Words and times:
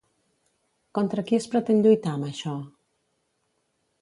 Contra 0.97 1.25
qui 1.27 1.37
es 1.39 1.47
pretén 1.51 1.83
lluitar 1.83 2.15
amb 2.15 2.29
això? 2.31 2.57